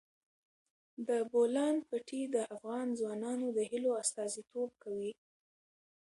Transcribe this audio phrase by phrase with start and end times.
[1.07, 5.11] د بولان پټي د افغان ځوانانو د هیلو استازیتوب کوي.